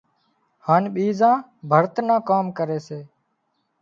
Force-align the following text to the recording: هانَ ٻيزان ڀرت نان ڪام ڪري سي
هانَ 0.65 0.83
ٻيزان 0.93 1.35
ڀرت 1.69 1.95
نان 2.07 2.19
ڪام 2.29 2.45
ڪري 2.57 2.79
سي 2.87 2.99